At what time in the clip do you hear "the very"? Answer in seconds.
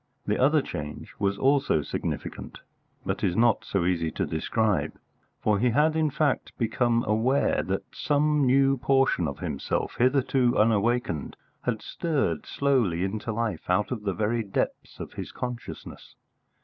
14.01-14.41